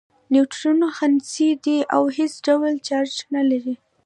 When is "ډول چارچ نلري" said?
2.47-3.75